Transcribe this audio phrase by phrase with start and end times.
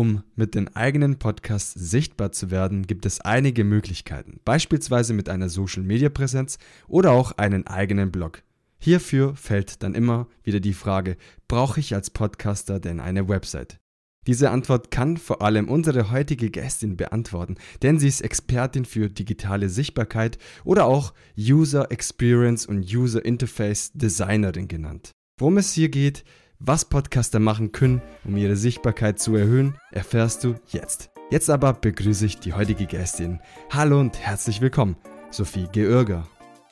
[0.00, 5.50] Um mit den eigenen Podcasts sichtbar zu werden, gibt es einige Möglichkeiten, beispielsweise mit einer
[5.50, 6.56] Social-Media-Präsenz
[6.88, 8.42] oder auch einen eigenen Blog.
[8.78, 11.18] Hierfür fällt dann immer wieder die Frage,
[11.48, 13.78] brauche ich als Podcaster denn eine Website?
[14.26, 19.68] Diese Antwort kann vor allem unsere heutige Gästin beantworten, denn sie ist Expertin für digitale
[19.68, 25.10] Sichtbarkeit oder auch User Experience und User Interface Designerin genannt.
[25.38, 26.24] Worum es hier geht,
[26.60, 31.10] was Podcaster machen können, um ihre Sichtbarkeit zu erhöhen, erfährst du jetzt.
[31.30, 33.40] Jetzt aber begrüße ich die heutige Gästin.
[33.70, 34.96] Hallo und herzlich willkommen,
[35.30, 36.28] Sophie Geörger.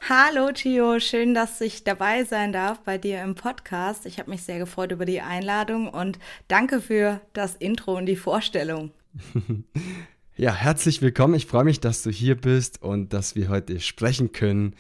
[0.07, 4.05] Hallo Gio, schön, dass ich dabei sein darf bei dir im Podcast.
[4.05, 6.19] Ich habe mich sehr gefreut über die Einladung und
[6.49, 8.93] danke für das Intro und die Vorstellung.
[10.37, 11.35] ja, herzlich willkommen.
[11.35, 14.75] Ich freue mich, dass du hier bist und dass wir heute sprechen können.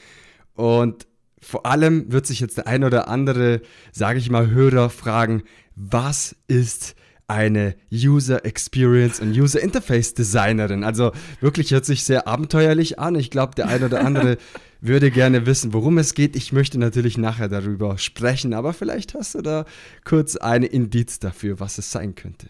[0.54, 1.07] Und
[1.40, 3.60] vor allem wird sich jetzt der ein oder andere,
[3.92, 5.42] sage ich mal, Hörer fragen,
[5.74, 6.94] was ist
[7.28, 10.82] eine User Experience und User Interface Designerin?
[10.82, 13.14] Also wirklich hört sich sehr abenteuerlich an.
[13.14, 14.38] Ich glaube, der ein oder andere
[14.80, 16.36] würde gerne wissen, worum es geht.
[16.36, 19.66] Ich möchte natürlich nachher darüber sprechen, aber vielleicht hast du da
[20.04, 22.48] kurz eine Indiz dafür, was es sein könnte.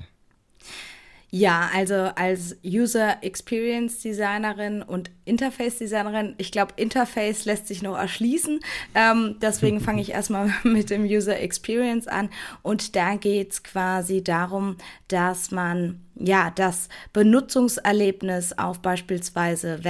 [1.30, 7.98] Ja, also als User Experience Designerin und Interface Designerin, ich glaube, Interface lässt sich noch
[7.98, 8.60] erschließen.
[8.94, 12.30] Ähm, deswegen fange ich erstmal mit dem User Experience an.
[12.62, 19.84] Und da geht es quasi darum, dass man ja das Benutzungserlebnis auf beispielsweise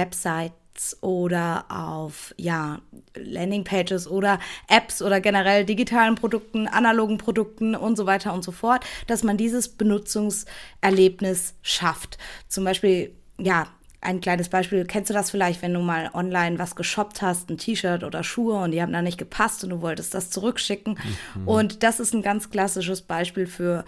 [0.79, 2.79] Websites oder auf ja,
[3.15, 8.85] Landingpages oder Apps oder generell digitalen Produkten, analogen Produkten und so weiter und so fort,
[9.07, 12.17] dass man dieses Benutzungserlebnis schafft.
[12.47, 13.67] Zum Beispiel, ja,
[14.01, 17.57] ein kleines Beispiel, kennst du das vielleicht, wenn du mal online was geshoppt hast, ein
[17.57, 20.97] T-Shirt oder Schuhe und die haben da nicht gepasst und du wolltest das zurückschicken.
[21.35, 21.47] Mhm.
[21.47, 23.83] Und das ist ein ganz klassisches Beispiel für,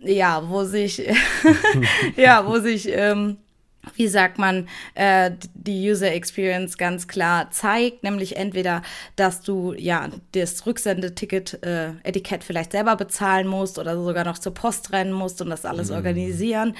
[0.00, 1.02] ja, wo sich,
[2.16, 3.38] ja, wo sich ähm,
[3.94, 8.82] wie sagt man, äh, die User Experience ganz klar zeigt, nämlich entweder,
[9.16, 14.54] dass du ja das Rücksendeticket, äh, Etikett vielleicht selber bezahlen musst oder sogar noch zur
[14.54, 15.96] Post rennen musst und das alles mhm.
[15.96, 16.74] organisieren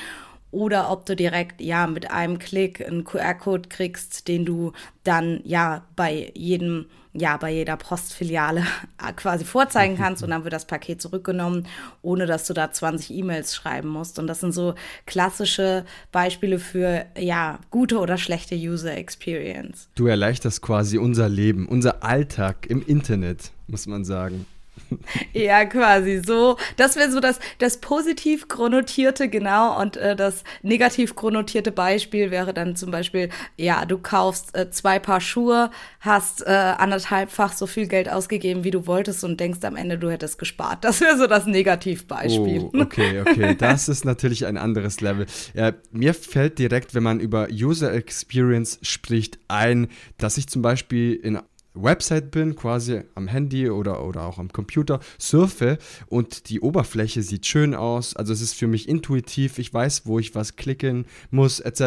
[0.57, 4.73] oder ob du direkt ja mit einem Klick einen QR-Code kriegst, den du
[5.05, 8.65] dann ja bei jedem ja bei jeder Postfiliale
[9.17, 11.67] quasi vorzeigen kannst und dann wird das Paket zurückgenommen,
[12.01, 14.19] ohne dass du da 20 E-Mails schreiben musst.
[14.19, 14.75] Und das sind so
[15.05, 19.89] klassische Beispiele für ja gute oder schlechte User Experience.
[19.95, 24.47] Du erleichterst quasi unser Leben, unser Alltag im Internet, muss man sagen.
[25.33, 26.57] Ja, quasi so.
[26.77, 29.81] Das wäre so das, das positiv chronotierte, genau.
[29.81, 34.99] Und äh, das negativ chronotierte Beispiel wäre dann zum Beispiel, ja, du kaufst äh, zwei
[34.99, 35.71] Paar Schuhe,
[36.01, 40.11] hast äh, anderthalbfach so viel Geld ausgegeben, wie du wolltest und denkst am Ende, du
[40.11, 40.85] hättest gespart.
[40.85, 42.71] Das wäre so das Negativbeispiel.
[42.73, 43.57] Oh, okay, okay.
[43.67, 45.27] Das ist natürlich ein anderes Level.
[45.55, 49.89] Ja, mir fällt direkt, wenn man über User Experience spricht, ein,
[50.19, 51.39] dass ich zum Beispiel in
[51.77, 55.79] Website bin, quasi am Handy oder, oder auch am Computer, surfe
[56.09, 58.17] und die Oberfläche sieht schön aus.
[58.17, 61.81] Also es ist für mich intuitiv, ich weiß, wo ich was klicken muss, etc.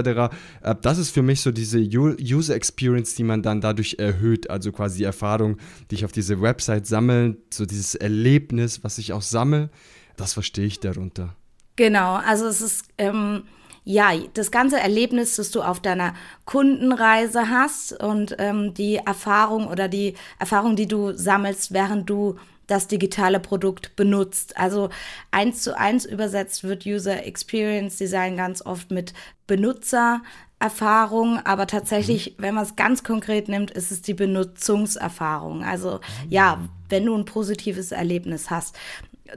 [0.62, 4.50] Äh, das ist für mich so diese User Experience, die man dann dadurch erhöht.
[4.50, 5.58] Also quasi die Erfahrung,
[5.90, 9.70] die ich auf diese Website sammle, so dieses Erlebnis, was ich auch sammle,
[10.18, 11.36] das verstehe ich darunter.
[11.76, 12.86] Genau, also es ist.
[12.98, 13.44] Ähm
[13.92, 16.14] ja, das ganze Erlebnis, das du auf deiner
[16.46, 22.36] Kundenreise hast und ähm, die Erfahrung oder die Erfahrung, die du sammelst, während du
[22.68, 24.56] das digitale Produkt benutzt.
[24.58, 24.90] Also
[25.32, 29.14] eins zu eins übersetzt wird User Experience Design ganz oft mit
[29.48, 32.44] Benutzererfahrung, aber tatsächlich, mhm.
[32.44, 35.64] wenn man es ganz konkret nimmt, ist es die Benutzungserfahrung.
[35.64, 36.70] Also ja, mhm.
[36.90, 38.78] wenn du ein positives Erlebnis hast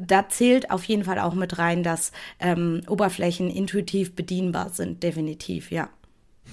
[0.00, 5.70] da zählt auf jeden Fall auch mit rein, dass ähm, Oberflächen intuitiv bedienbar sind, definitiv,
[5.70, 5.88] ja.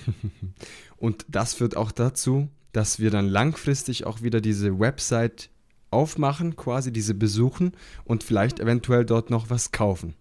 [0.97, 5.49] Und das führt auch dazu, dass wir dann langfristig auch wieder diese Website
[5.91, 7.71] aufmachen, quasi diese besuchen
[8.05, 10.13] und vielleicht eventuell dort noch was kaufen.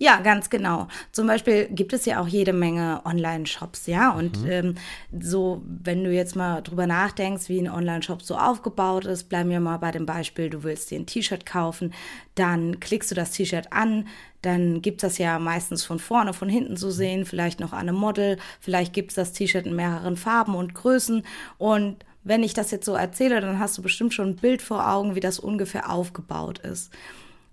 [0.00, 0.86] Ja, ganz genau.
[1.10, 4.12] Zum Beispiel gibt es ja auch jede Menge Online-Shops, ja.
[4.12, 4.50] Und mhm.
[4.50, 4.74] ähm,
[5.20, 9.58] so, wenn du jetzt mal drüber nachdenkst, wie ein Online-Shop so aufgebaut ist, bleiben wir
[9.58, 11.92] mal bei dem Beispiel, du willst dir ein T-Shirt kaufen,
[12.36, 14.06] dann klickst du das T-Shirt an,
[14.42, 17.88] dann gibt es das ja meistens von vorne, von hinten zu sehen, vielleicht noch an
[17.88, 21.24] einem Model, vielleicht gibt es das T-Shirt in mehreren Farben und Größen
[21.58, 24.88] und wenn ich das jetzt so erzähle, dann hast du bestimmt schon ein Bild vor
[24.88, 26.92] Augen, wie das ungefähr aufgebaut ist.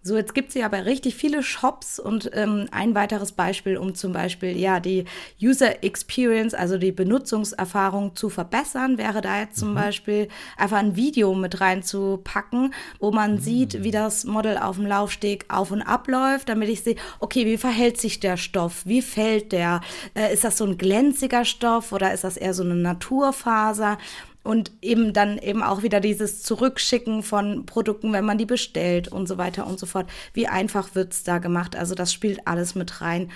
[0.07, 3.95] So, jetzt gibt es ja aber richtig viele Shops und ähm, ein weiteres Beispiel, um
[3.95, 5.05] zum Beispiel ja die
[5.41, 9.75] User Experience, also die Benutzungserfahrung zu verbessern, wäre da jetzt zum mhm.
[9.75, 13.39] Beispiel einfach ein Video mit reinzupacken, wo man mhm.
[13.39, 17.47] sieht, wie das Model auf dem Laufsteg auf und ab läuft, damit ich sehe, okay,
[17.47, 19.81] wie verhält sich der Stoff, wie fällt der,
[20.13, 23.97] äh, ist das so ein glänziger Stoff oder ist das eher so eine Naturfaser?
[24.45, 29.27] Und eben dann eben auch wieder dieses Zurückschicken von Produkten, wenn man die bestellt und
[29.27, 30.07] so weiter und so fort.
[30.33, 31.75] Wie einfach wird es da gemacht?
[31.75, 33.31] Also das spielt alles mit rein.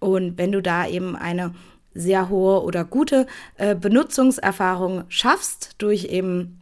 [0.00, 1.54] Und wenn du da eben eine
[1.92, 3.26] sehr hohe oder gute
[3.56, 6.60] äh, Benutzungserfahrung schaffst durch eben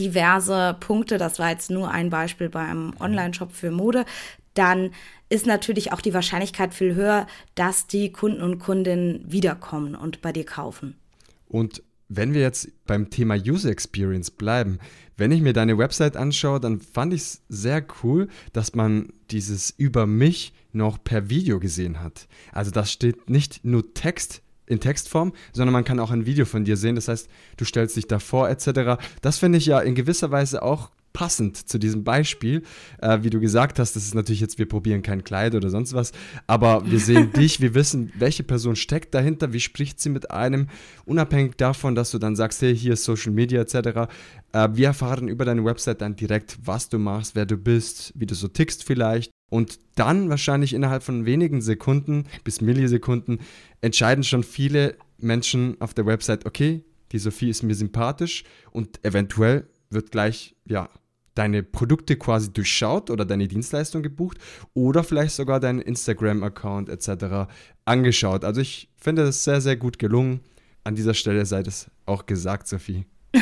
[0.00, 4.06] diverse Punkte, das war jetzt nur ein Beispiel bei einem Online-Shop für Mode,
[4.54, 4.90] dann
[5.28, 10.32] ist natürlich auch die Wahrscheinlichkeit viel höher, dass die Kunden und Kundinnen wiederkommen und bei
[10.32, 10.96] dir kaufen.
[11.48, 14.78] Und wenn wir jetzt beim Thema User Experience bleiben,
[15.16, 19.70] wenn ich mir deine Website anschaue, dann fand ich es sehr cool, dass man dieses
[19.70, 22.26] über mich noch per Video gesehen hat.
[22.52, 26.64] Also das steht nicht nur Text in Textform, sondern man kann auch ein Video von
[26.64, 26.96] dir sehen.
[26.96, 29.02] Das heißt, du stellst dich davor etc.
[29.22, 30.90] Das finde ich ja in gewisser Weise auch
[31.20, 32.62] passend zu diesem Beispiel.
[33.02, 35.92] Äh, wie du gesagt hast, das ist natürlich jetzt, wir probieren kein Kleid oder sonst
[35.92, 36.12] was,
[36.46, 40.68] aber wir sehen dich, wir wissen, welche Person steckt dahinter, wie spricht sie mit einem,
[41.04, 44.10] unabhängig davon, dass du dann sagst, hey, hier ist Social Media etc.
[44.52, 48.24] Äh, wir erfahren über deine Website dann direkt, was du machst, wer du bist, wie
[48.24, 49.30] du so tickst vielleicht.
[49.50, 53.40] Und dann wahrscheinlich innerhalb von wenigen Sekunden bis Millisekunden
[53.82, 56.82] entscheiden schon viele Menschen auf der Website, okay,
[57.12, 60.88] die Sophie ist mir sympathisch und eventuell wird gleich, ja,
[61.40, 64.36] deine Produkte quasi durchschaut oder deine Dienstleistung gebucht
[64.74, 67.50] oder vielleicht sogar deinen Instagram-Account etc.
[67.86, 68.44] angeschaut.
[68.44, 70.40] Also ich finde das sehr, sehr gut gelungen.
[70.84, 73.06] An dieser Stelle sei das auch gesagt, Sophie.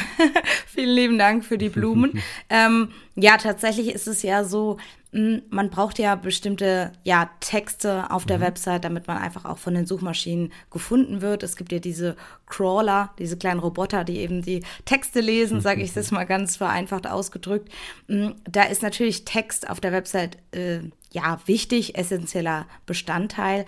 [0.67, 2.23] Vielen lieben Dank für die Blumen.
[2.51, 4.77] ähm, ja, tatsächlich ist es ja so,
[5.11, 8.43] man braucht ja bestimmte ja, Texte auf der mhm.
[8.43, 11.43] Website, damit man einfach auch von den Suchmaschinen gefunden wird.
[11.43, 12.15] Es gibt ja diese
[12.47, 17.07] Crawler, diese kleinen Roboter, die eben die Texte lesen, sage ich es mal ganz vereinfacht
[17.07, 17.73] ausgedrückt.
[18.09, 23.65] Hm, da ist natürlich Text auf der Website äh, ja wichtig, essentieller Bestandteil.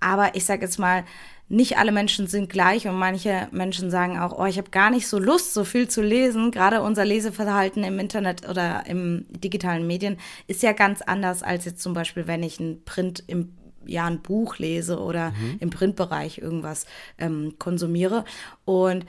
[0.00, 1.04] Aber ich sage jetzt mal,
[1.50, 5.08] nicht alle Menschen sind gleich und manche Menschen sagen auch, oh, ich habe gar nicht
[5.08, 6.52] so Lust, so viel zu lesen.
[6.52, 10.16] Gerade unser Leseverhalten im Internet oder im digitalen Medien
[10.46, 13.52] ist ja ganz anders als jetzt zum Beispiel, wenn ich ein Print im
[13.86, 15.56] ja ein Buch lese oder mhm.
[15.58, 16.86] im Printbereich irgendwas
[17.18, 18.24] ähm, konsumiere.
[18.64, 19.06] Und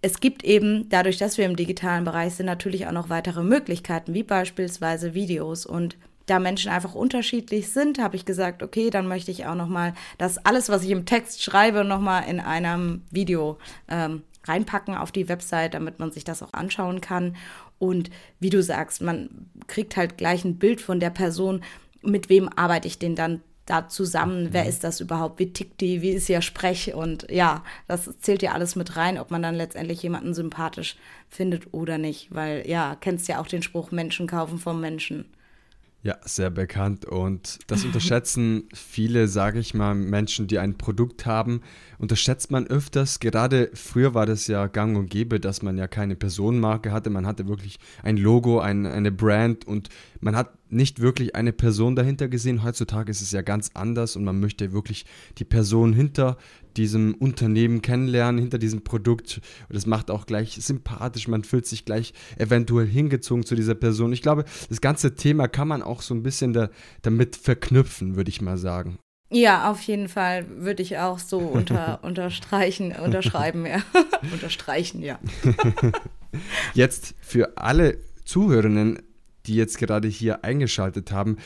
[0.00, 4.14] es gibt eben, dadurch, dass wir im digitalen Bereich sind, natürlich auch noch weitere Möglichkeiten,
[4.14, 5.66] wie beispielsweise Videos.
[5.66, 5.96] Und
[6.28, 9.94] da Menschen einfach unterschiedlich sind, habe ich gesagt, okay, dann möchte ich auch noch mal
[10.18, 13.58] das alles, was ich im Text schreibe, noch mal in einem Video
[13.88, 17.36] ähm, reinpacken auf die Website, damit man sich das auch anschauen kann.
[17.78, 18.10] Und
[18.40, 19.30] wie du sagst, man
[19.66, 21.62] kriegt halt gleich ein Bild von der Person,
[22.02, 24.48] mit wem arbeite ich denn dann da zusammen, mhm.
[24.52, 28.42] wer ist das überhaupt, wie tickt die, wie ist ihr Sprech und ja, das zählt
[28.42, 30.96] ja alles mit rein, ob man dann letztendlich jemanden sympathisch
[31.28, 35.26] findet oder nicht, weil ja, kennst ja auch den Spruch, Menschen kaufen vom Menschen.
[36.00, 41.60] Ja, sehr bekannt und das unterschätzen viele, sage ich mal, Menschen, die ein Produkt haben,
[41.98, 43.18] unterschätzt man öfters.
[43.18, 47.26] Gerade früher war das ja gang und gäbe, dass man ja keine Personenmarke hatte, man
[47.26, 49.88] hatte wirklich ein Logo, ein, eine Brand und
[50.20, 52.62] man hat nicht wirklich eine Person dahinter gesehen.
[52.62, 55.06] Heutzutage ist es ja ganz anders und man möchte wirklich
[55.38, 56.36] die Person hinter
[56.76, 59.40] diesem Unternehmen kennenlernen, hinter diesem Produkt.
[59.68, 61.28] Und das macht auch gleich sympathisch.
[61.28, 64.12] Man fühlt sich gleich eventuell hingezogen zu dieser Person.
[64.12, 66.70] Ich glaube, das ganze Thema kann man auch so ein bisschen da,
[67.02, 68.98] damit verknüpfen, würde ich mal sagen.
[69.30, 73.82] Ja, auf jeden Fall würde ich auch so unter, unterstreichen, unterschreiben, ja.
[74.32, 75.18] Unterstreichen, ja.
[76.74, 78.98] Jetzt für alle Zuhörenden
[79.48, 81.36] die jetzt gerade hier eingeschaltet haben,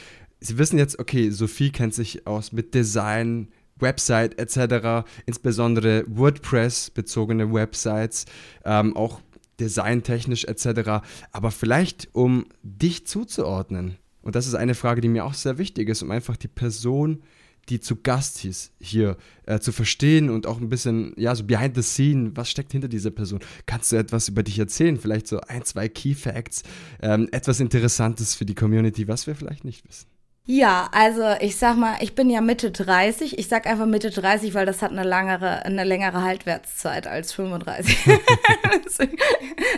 [0.45, 8.27] Sie wissen jetzt, okay, Sophie kennt sich aus mit Design, Website etc., insbesondere WordPress-bezogene Websites,
[8.65, 9.21] ähm, auch
[9.61, 11.05] designtechnisch etc.
[11.31, 15.89] Aber vielleicht, um dich zuzuordnen, und das ist eine Frage, die mir auch sehr wichtig
[15.89, 17.23] ist, um einfach die Person
[17.69, 19.17] die zu Gast hieß, hier
[19.47, 22.89] äh, zu verstehen und auch ein bisschen, ja, so behind the scene, was steckt hinter
[22.89, 23.41] dieser Person?
[23.67, 24.99] Kannst du etwas über dich erzählen?
[24.99, 26.63] Vielleicht so ein, zwei Key Facts,
[27.01, 30.12] ähm, etwas Interessantes für die Community, was wir vielleicht nicht wissen.
[30.45, 33.39] Ja, also ich sag mal, ich bin ja Mitte 30.
[33.39, 37.97] Ich sag einfach Mitte 30, weil das hat eine langere, eine längere Haltwertszeit als 35.
[38.85, 39.17] Deswegen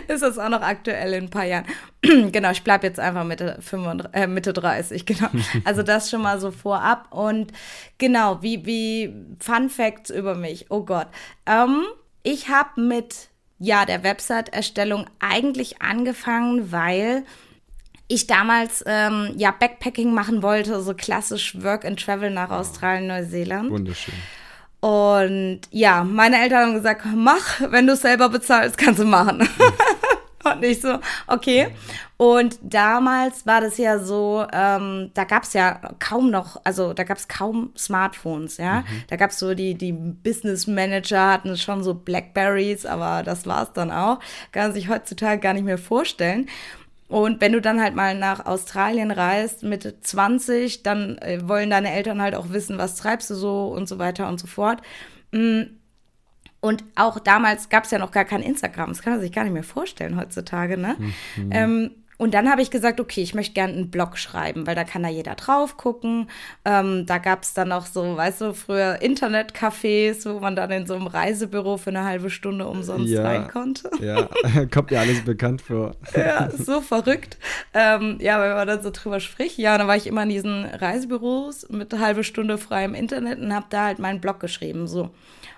[0.07, 1.65] ist das auch noch aktuell in ein paar Jahren.
[2.01, 5.29] genau, ich bleib jetzt einfach Mitte, 35, äh, Mitte 30, genau.
[5.65, 7.13] Also das schon mal so vorab.
[7.13, 7.51] Und
[7.99, 10.71] genau, wie, wie Fun Facts über mich.
[10.71, 11.07] Oh Gott.
[11.45, 11.83] Ähm,
[12.23, 13.29] ich habe mit
[13.59, 17.23] ja, der Website-Erstellung eigentlich angefangen, weil
[18.07, 23.71] ich damals ähm, ja Backpacking machen wollte, so klassisch Work and Travel nach Australien, Neuseeland.
[23.71, 24.13] Wunderschön.
[24.79, 29.47] Und ja, meine Eltern haben gesagt, mach, wenn du es selber bezahlst, kannst du machen.
[30.43, 31.69] Und ich so, okay.
[32.17, 37.03] Und damals war das ja so, ähm, da gab es ja kaum noch, also da
[37.03, 38.81] gab es kaum Smartphones, ja.
[38.81, 39.03] Mhm.
[39.07, 43.63] Da gab es so die, die Business Manager hatten schon so Blackberries, aber das war
[43.63, 44.19] es dann auch.
[44.51, 46.47] Kann sich heutzutage gar nicht mehr vorstellen.
[47.07, 51.91] Und wenn du dann halt mal nach Australien reist mit 20, dann äh, wollen deine
[51.91, 54.81] Eltern halt auch wissen, was treibst du so und so weiter und so fort.
[55.31, 55.61] Mm.
[56.61, 58.89] Und auch damals gab es ja noch gar kein Instagram.
[58.89, 60.95] Das kann man sich gar nicht mehr vorstellen heutzutage, ne?
[60.97, 61.49] Mhm.
[61.51, 64.83] Ähm, und dann habe ich gesagt, okay, ich möchte gerne einen Blog schreiben, weil da
[64.83, 66.29] kann da jeder drauf gucken.
[66.63, 70.87] Ähm, da gab es dann noch so, weißt du, früher Internetcafés, wo man dann in
[70.87, 73.89] so einem Reisebüro für eine halbe Stunde umsonst ja, rein konnte.
[73.99, 74.29] Ja,
[74.73, 75.95] kommt mir alles bekannt vor.
[76.15, 77.37] ja, so verrückt.
[77.73, 79.57] Ähm, ja, wenn man dann so drüber spricht.
[79.57, 83.39] Ja, dann war ich immer in diesen Reisebüros mit einer halben Stunde frei im Internet
[83.39, 85.11] und habe da halt meinen Blog geschrieben, so.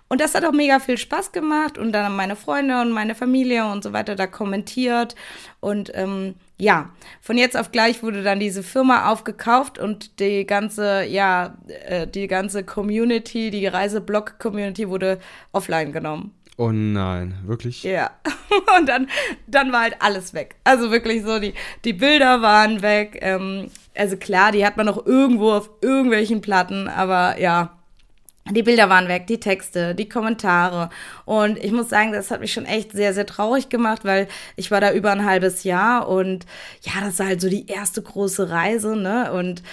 [0.09, 3.15] Und das hat auch mega viel Spaß gemacht und dann haben meine Freunde und meine
[3.15, 5.15] Familie und so weiter da kommentiert
[5.59, 6.89] und ähm, ja,
[7.21, 12.27] von jetzt auf gleich wurde dann diese Firma aufgekauft und die ganze, ja, äh, die
[12.27, 15.19] ganze Community, die Reiseblog-Community wurde
[15.51, 16.33] offline genommen.
[16.57, 17.83] Oh nein, wirklich?
[17.83, 18.09] Ja.
[18.79, 19.07] Und dann,
[19.45, 20.55] dann war halt alles weg.
[20.63, 21.53] Also wirklich so, die,
[21.85, 23.19] die Bilder waren weg.
[23.21, 27.76] Ähm, also klar, die hat man noch irgendwo auf irgendwelchen Platten, aber ja,
[28.51, 30.89] die Bilder waren weg, die Texte, die Kommentare.
[31.25, 34.71] Und ich muss sagen, das hat mich schon echt sehr, sehr traurig gemacht, weil ich
[34.71, 36.45] war da über ein halbes Jahr und
[36.81, 39.31] ja, das war halt so die erste große Reise, ne?
[39.33, 39.63] Und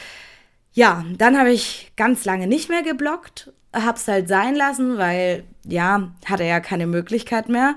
[0.73, 6.13] ja, dann habe ich ganz lange nicht mehr geblockt, hab's halt sein lassen, weil ja,
[6.27, 7.77] hatte ja keine Möglichkeit mehr.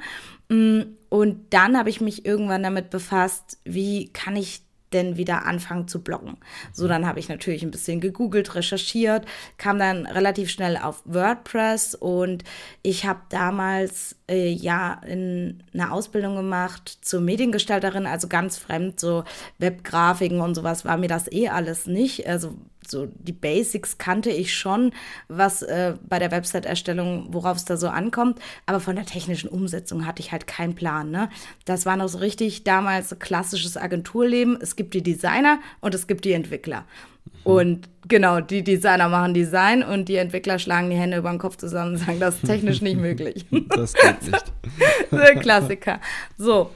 [0.50, 4.62] Mm, und dann habe ich mich irgendwann damit befasst, wie kann ich
[4.94, 6.38] denn wieder anfangen zu bloggen.
[6.74, 9.26] So, dann habe ich natürlich ein bisschen gegoogelt, recherchiert,
[9.58, 12.44] kam dann relativ schnell auf WordPress und
[12.84, 19.24] ich habe damals äh, ja in eine Ausbildung gemacht zur Mediengestalterin, also ganz fremd, so
[19.58, 22.28] Webgrafiken und sowas war mir das eh alles nicht.
[22.28, 22.56] Also
[22.92, 24.94] so die Basics kannte ich schon,
[25.28, 28.40] was äh, bei der Website-Erstellung, worauf es da so ankommt.
[28.66, 31.12] Aber von der technischen Umsetzung hatte ich halt keinen Plan.
[31.12, 31.30] Ne?
[31.66, 34.58] Das war noch so richtig damals klassisches Agenturleben.
[34.62, 36.82] Es gibt die Designer und es gibt die Entwickler.
[36.82, 37.52] Mhm.
[37.52, 41.58] Und genau, die Designer machen Design und die Entwickler schlagen die Hände über den Kopf
[41.58, 43.46] zusammen und sagen, das ist technisch nicht möglich.
[43.70, 44.54] Das geht nicht.
[45.12, 46.00] Der Klassiker.
[46.38, 46.72] So,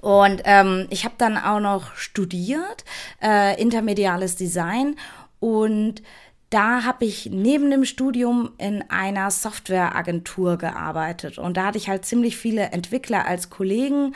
[0.00, 2.84] und ähm, ich habe dann auch noch studiert,
[3.22, 4.96] äh, intermediales Design
[5.40, 6.02] und
[6.50, 11.38] da habe ich neben dem Studium in einer Softwareagentur gearbeitet.
[11.38, 14.14] Und da hatte ich halt ziemlich viele Entwickler als Kollegen.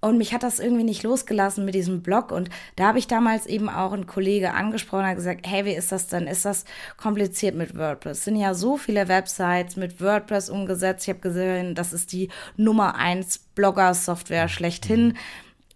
[0.00, 2.32] Und mich hat das irgendwie nicht losgelassen mit diesem Blog.
[2.32, 5.92] Und da habe ich damals eben auch einen Kollege angesprochen und gesagt, hey, wie ist
[5.92, 6.26] das denn?
[6.26, 6.64] Ist das
[6.96, 8.18] kompliziert mit WordPress?
[8.18, 11.04] Es sind ja so viele Websites mit WordPress umgesetzt.
[11.04, 15.18] Ich habe gesehen, das ist die Nummer eins Blogger-Software schlechthin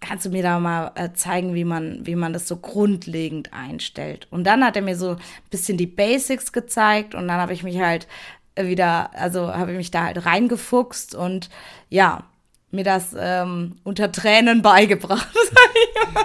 [0.00, 4.26] kannst du mir da mal äh, zeigen, wie man, wie man das so grundlegend einstellt?
[4.30, 7.62] Und dann hat er mir so ein bisschen die Basics gezeigt und dann habe ich
[7.62, 8.06] mich halt
[8.56, 11.48] wieder, also habe ich mich da halt reingefuchst und
[11.88, 12.24] ja,
[12.70, 15.28] mir das ähm, unter Tränen beigebracht.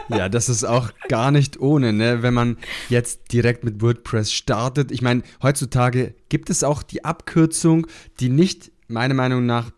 [0.10, 2.22] ja, das ist auch gar nicht ohne, ne?
[2.22, 2.58] wenn man
[2.90, 4.92] jetzt direkt mit WordPress startet.
[4.92, 7.88] Ich meine, heutzutage gibt es auch die Abkürzung,
[8.20, 9.72] die nicht meiner Meinung nach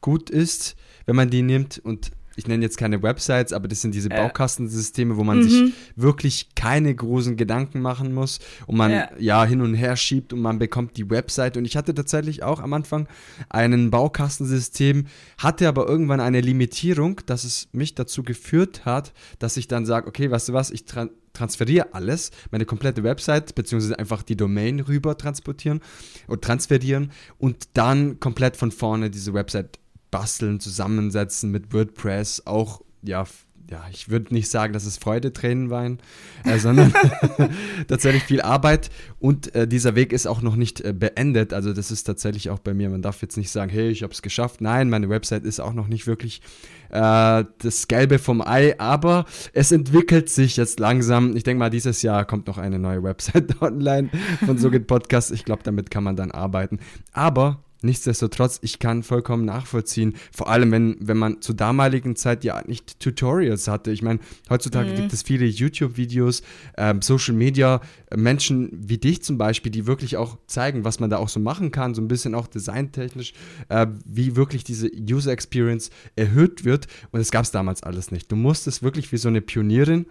[0.00, 3.94] gut ist, wenn man die nimmt und ich nenne jetzt keine Websites, aber das sind
[3.94, 5.42] diese Baukastensysteme, wo man mhm.
[5.42, 9.08] sich wirklich keine großen Gedanken machen muss und man ja.
[9.18, 9.44] ja.
[9.44, 11.56] hin und her schiebt und man bekommt die Website.
[11.56, 13.08] Und ich hatte tatsächlich auch am Anfang
[13.48, 15.06] einen Baukastensystem,
[15.38, 20.06] hatte aber irgendwann eine Limitierung, dass es mich dazu geführt hat, dass ich dann sage,
[20.06, 24.80] okay, weißt du was, ich tra transferiere alles, meine komplette Website, beziehungsweise einfach die Domain
[24.80, 25.80] rüber transportieren
[26.26, 29.78] und transferieren und dann komplett von vorne diese Website
[30.12, 33.26] basteln, zusammensetzen mit WordPress, auch, ja,
[33.72, 35.98] ja, ich würde nicht sagen, dass es Freudetränen weinen,
[36.44, 36.92] äh, sondern
[37.88, 41.54] tatsächlich viel Arbeit und äh, dieser Weg ist auch noch nicht äh, beendet.
[41.54, 42.90] Also das ist tatsächlich auch bei mir.
[42.90, 44.60] Man darf jetzt nicht sagen, hey, ich habe es geschafft.
[44.60, 46.42] Nein, meine Website ist auch noch nicht wirklich
[46.90, 51.34] äh, das Gelbe vom Ei, aber es entwickelt sich jetzt langsam.
[51.34, 54.10] Ich denke mal, dieses Jahr kommt noch eine neue Website online
[54.44, 55.32] von Sogit Podcast.
[55.32, 56.78] Ich glaube, damit kann man dann arbeiten.
[57.12, 62.62] Aber Nichtsdestotrotz, ich kann vollkommen nachvollziehen, vor allem wenn, wenn man zur damaligen Zeit ja
[62.66, 63.90] nicht Tutorials hatte.
[63.90, 64.96] Ich meine, heutzutage mhm.
[64.96, 66.42] gibt es viele YouTube-Videos,
[66.76, 71.10] ähm, Social Media, äh, Menschen wie dich zum Beispiel, die wirklich auch zeigen, was man
[71.10, 73.34] da auch so machen kann, so ein bisschen auch designtechnisch,
[73.68, 76.86] äh, wie wirklich diese User Experience erhöht wird.
[77.10, 78.30] Und das gab es damals alles nicht.
[78.30, 80.06] Du musstest wirklich wie so eine Pionierin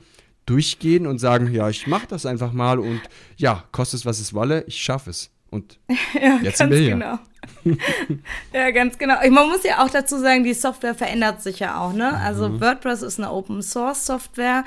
[0.46, 3.02] durchgehen und sagen, ja, ich mache das einfach mal und
[3.38, 5.30] ja, kostet es, was es wolle, ich schaffe es.
[5.52, 5.78] Und
[6.20, 6.94] ja, jetzt sind wir hier.
[6.94, 7.20] Genau.
[8.54, 9.16] ja, ganz genau.
[9.30, 11.94] Man muss ja auch dazu sagen, die Software verändert sich ja auch.
[11.94, 12.18] Ne?
[12.18, 12.62] Also mhm.
[12.62, 14.64] WordPress ist eine Open Source Software.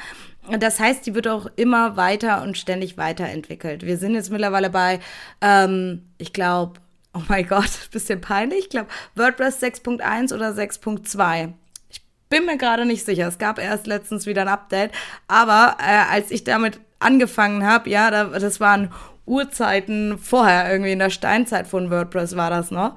[0.60, 3.84] Das heißt, die wird auch immer weiter und ständig weiterentwickelt.
[3.84, 5.00] Wir sind jetzt mittlerweile bei,
[5.40, 6.80] ähm, ich glaube,
[7.14, 8.64] oh mein Gott, bisschen peinlich.
[8.64, 11.52] Ich glaube, WordPress 6.1 oder 6.2
[11.90, 13.26] Ich bin mir gerade nicht sicher.
[13.26, 14.92] Es gab erst letztens wieder ein Update.
[15.28, 18.90] Aber äh, als ich damit angefangen habe, ja, da, das waren
[19.26, 22.94] Urzeiten vorher, irgendwie in der Steinzeit von WordPress war das noch.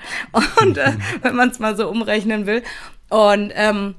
[0.62, 2.63] Und äh, wenn man es mal so umrechnen will.
[3.10, 3.96] Und ähm,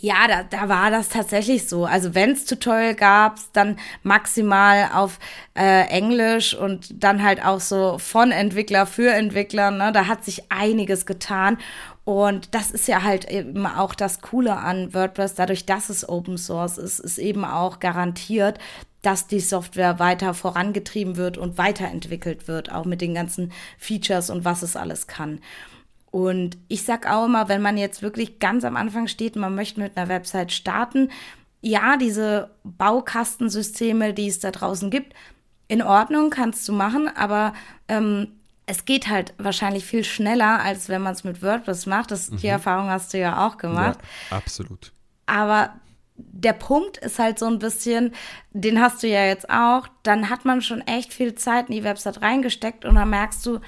[0.00, 1.84] ja, da, da war das tatsächlich so.
[1.84, 5.18] Also wenn es Tutorial gab, dann maximal auf
[5.56, 9.70] äh, Englisch und dann halt auch so von Entwickler für Entwickler.
[9.70, 9.92] Ne?
[9.92, 11.58] Da hat sich einiges getan.
[12.04, 16.36] Und das ist ja halt eben auch das Coole an WordPress, dadurch, dass es Open
[16.36, 18.58] Source ist, ist eben auch garantiert,
[19.04, 24.44] dass die Software weiter vorangetrieben wird und weiterentwickelt wird, auch mit den ganzen Features und
[24.44, 25.40] was es alles kann.
[26.10, 29.80] Und ich sag auch immer, wenn man jetzt wirklich ganz am Anfang steht, man möchte
[29.80, 31.10] mit einer Website starten,
[31.60, 35.14] ja, diese Baukastensysteme, die es da draußen gibt,
[35.66, 37.52] in Ordnung, kannst du machen, aber
[37.88, 38.28] ähm,
[38.66, 42.10] es geht halt wahrscheinlich viel schneller, als wenn man es mit WordPress macht.
[42.10, 42.36] Das, mhm.
[42.38, 43.98] Die Erfahrung hast du ja auch gemacht.
[44.30, 44.92] Ja, absolut.
[45.26, 45.74] Aber
[46.16, 48.12] der Punkt ist halt so ein bisschen,
[48.52, 51.84] den hast du ja jetzt auch, dann hat man schon echt viel Zeit in die
[51.84, 53.60] Website reingesteckt und dann merkst du,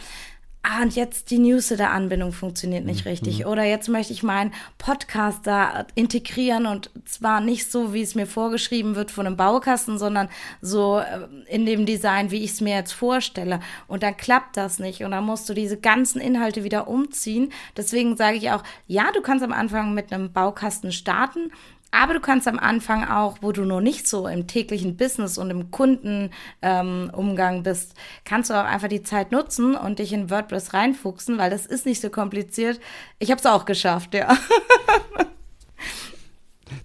[0.67, 3.11] ah, und jetzt die Newsletter-Anbindung funktioniert nicht mhm.
[3.11, 3.47] richtig.
[3.47, 8.27] Oder jetzt möchte ich meinen Podcast da integrieren und zwar nicht so, wie es mir
[8.27, 10.29] vorgeschrieben wird von einem Baukasten, sondern
[10.61, 13.61] so äh, in dem Design, wie ich es mir jetzt vorstelle.
[13.87, 17.53] Und dann klappt das nicht und dann musst du diese ganzen Inhalte wieder umziehen.
[17.77, 21.53] Deswegen sage ich auch, ja, du kannst am Anfang mit einem Baukasten starten
[21.97, 25.51] aber du kannst am Anfang auch, wo du noch nicht so im täglichen Business und
[25.51, 26.31] im Kundenumgang
[26.63, 31.49] ähm, bist, kannst du auch einfach die Zeit nutzen und dich in WordPress reinfuchsen, weil
[31.49, 32.81] das ist nicht so kompliziert.
[33.19, 34.37] Ich habe es auch geschafft, ja.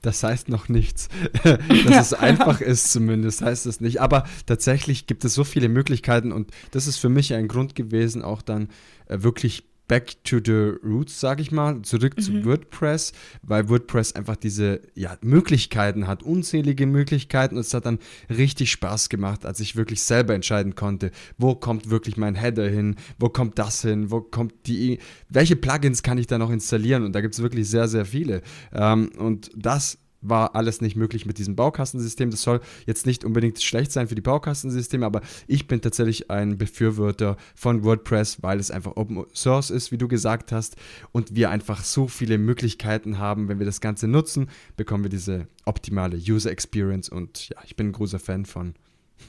[0.03, 1.09] Das heißt noch nichts.
[1.43, 2.01] Dass ja.
[2.01, 4.01] es einfach ist zumindest, heißt es nicht.
[4.01, 8.23] Aber tatsächlich gibt es so viele Möglichkeiten und das ist für mich ein Grund gewesen,
[8.23, 8.69] auch dann
[9.07, 12.21] äh, wirklich back to the roots, sage ich mal, zurück mhm.
[12.21, 17.55] zu WordPress, weil WordPress einfach diese ja, Möglichkeiten hat, unzählige Möglichkeiten.
[17.55, 17.99] Und es hat dann
[18.29, 22.95] richtig Spaß gemacht, als ich wirklich selber entscheiden konnte, wo kommt wirklich mein Header hin,
[23.19, 27.03] wo kommt das hin, wo kommt die, welche Plugins kann ich da noch installieren?
[27.03, 28.43] Und da gibt es wirklich sehr, sehr viele.
[28.71, 32.29] Ähm, und das war alles nicht möglich mit diesem Baukastensystem.
[32.31, 36.57] Das soll jetzt nicht unbedingt schlecht sein für die Baukastensysteme, aber ich bin tatsächlich ein
[36.57, 40.75] Befürworter von WordPress, weil es einfach Open Source ist, wie du gesagt hast,
[41.11, 43.47] und wir einfach so viele Möglichkeiten haben.
[43.47, 47.87] Wenn wir das Ganze nutzen, bekommen wir diese optimale User Experience und ja, ich bin
[47.87, 48.75] ein großer Fan von.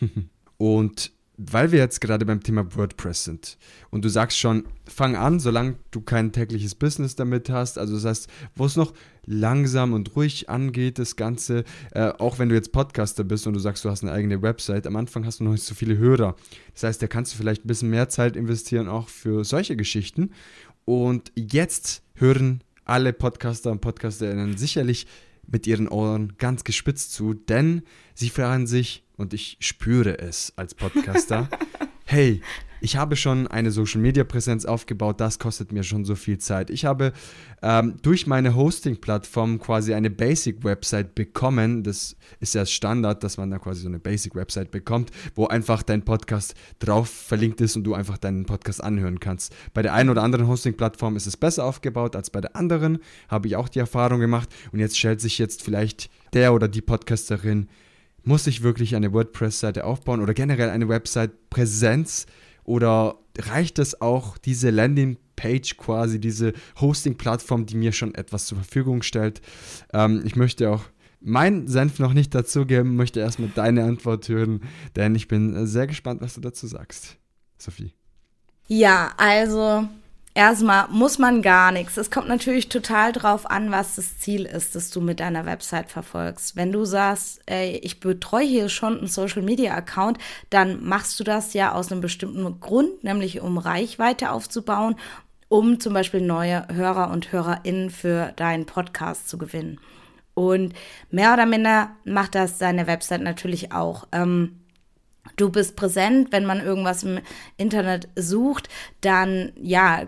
[0.59, 1.12] und
[1.50, 3.59] weil wir jetzt gerade beim Thema WordPress sind
[3.90, 8.05] und du sagst schon, fang an, solange du kein tägliches Business damit hast, also das
[8.05, 8.92] heißt, wo es noch
[9.26, 13.61] langsam und ruhig angeht, das Ganze, äh, auch wenn du jetzt Podcaster bist und du
[13.61, 16.37] sagst, du hast eine eigene Website, am Anfang hast du noch nicht so viele Hörer.
[16.74, 20.31] Das heißt, da kannst du vielleicht ein bisschen mehr Zeit investieren, auch für solche Geschichten.
[20.85, 25.07] Und jetzt hören alle Podcaster und Podcasterinnen sicherlich
[25.46, 27.83] mit ihren Ohren ganz gespitzt zu, denn
[28.14, 31.48] sie fragen sich, und ich spüre es als Podcaster,
[32.04, 32.42] hey,
[32.85, 36.68] ich habe schon eine Social-Media-Präsenz aufgebaut, das kostet mir schon so viel Zeit.
[36.68, 37.12] Ich habe
[37.62, 41.85] ähm, durch meine Hosting-Plattform quasi eine Basic-Website bekommen.
[41.85, 46.04] Das ist ja Standard, dass man da quasi so eine Basic-Website bekommt, wo einfach dein
[46.04, 49.54] Podcast drauf verlinkt ist und du einfach deinen Podcast anhören kannst.
[49.72, 53.46] Bei der einen oder anderen Hosting-Plattform ist es besser aufgebaut als bei der anderen, habe
[53.46, 54.48] ich auch die Erfahrung gemacht.
[54.72, 57.68] Und jetzt stellt sich jetzt vielleicht der oder die Podcasterin
[58.24, 62.26] muss ich wirklich eine WordPress-Seite aufbauen oder generell eine Website-Präsenz
[62.64, 69.02] oder reicht es auch, diese Landing-Page quasi, diese Hosting-Plattform, die mir schon etwas zur Verfügung
[69.02, 69.40] stellt?
[69.92, 70.85] Ähm, ich möchte auch
[71.20, 74.62] meinen Senf noch nicht dazugeben, möchte erstmal deine Antwort hören,
[74.96, 77.16] denn ich bin sehr gespannt, was du dazu sagst.
[77.58, 77.92] Sophie.
[78.66, 79.88] Ja, also
[80.35, 81.99] Erstmal muss man gar nichts.
[81.99, 85.90] Es kommt natürlich total drauf an, was das Ziel ist, das du mit deiner Website
[85.90, 86.57] verfolgst.
[86.57, 90.16] Wenn du sagst, ey, ich betreue hier schon einen Social Media Account,
[90.49, 94.97] dann machst du das ja aus einem bestimmten Grund, nämlich um Reichweite aufzubauen,
[95.49, 99.81] um zum Beispiel neue Hörer und HörerInnen für deinen Podcast zu gewinnen.
[100.33, 100.73] Und
[101.11, 104.09] mehr oder minder macht das deine Website natürlich auch.
[104.12, 104.62] Ähm,
[105.37, 107.20] du bist präsent, wenn man irgendwas im
[107.56, 108.68] Internet sucht,
[109.00, 110.02] dann ja,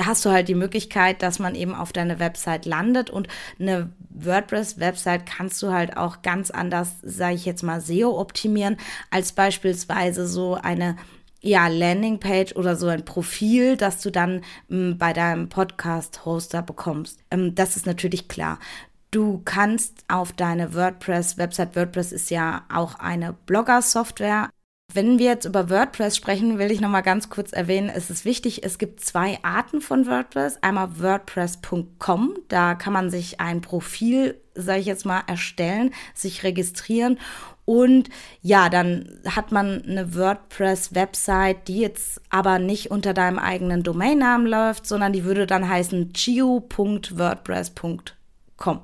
[0.00, 5.26] hast du halt die Möglichkeit, dass man eben auf deine Website landet und eine WordPress-Website
[5.26, 8.76] kannst du halt auch ganz anders, sage ich jetzt mal, SEO optimieren,
[9.10, 10.96] als beispielsweise so eine
[11.40, 17.20] ja, Landingpage oder so ein Profil, das du dann m, bei deinem Podcast-Hoster bekommst.
[17.30, 18.58] Ähm, das ist natürlich klar.
[19.10, 24.50] Du kannst auf deine WordPress-Website, WordPress ist ja auch eine Blogger-Software,
[24.94, 28.24] wenn wir jetzt über WordPress sprechen, will ich noch mal ganz kurz erwähnen, es ist
[28.24, 30.62] wichtig, es gibt zwei Arten von WordPress.
[30.62, 37.18] Einmal WordPress.com, da kann man sich ein Profil, sage ich jetzt mal, erstellen, sich registrieren
[37.66, 38.08] und
[38.40, 44.86] ja, dann hat man eine WordPress-Website, die jetzt aber nicht unter deinem eigenen Domainnamen läuft,
[44.86, 48.17] sondern die würde dann heißen geo.wordpress.com
[48.58, 48.80] kommen.